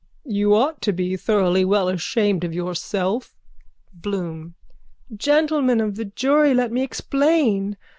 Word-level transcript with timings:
_You 0.25 0.55
ought 0.55 0.81
to 0.81 0.91
be 0.93 1.15
thoroughly 1.15 1.63
well 1.63 1.87
ashamed 1.87 2.43
of 2.43 2.55
yourself. 2.55 3.37
BLOOM: 3.93 4.55
Gentlemen 5.15 5.79
of 5.79 5.95
the 5.95 6.05
jury, 6.05 6.55
let 6.55 6.71
me 6.71 6.81
explain. 6.81 7.77